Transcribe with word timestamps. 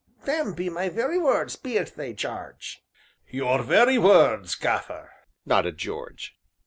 Them 0.25 0.53
be 0.55 0.67
my 0.67 0.89
very 0.89 1.19
words, 1.19 1.55
bean't 1.55 1.95
they, 1.95 2.11
Jarge?" 2.13 2.81
"Your 3.29 3.61
very 3.61 3.99
words, 3.99 4.55
Gaffer," 4.55 5.11
nodded 5.45 5.77
George. 5.77 6.33